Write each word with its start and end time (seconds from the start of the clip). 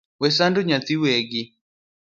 Kiti 0.03 0.09
rach, 0.13 0.19
we 0.21 0.27
sando 0.37 0.59
nyathi 0.67 0.95
wegi 1.01 1.43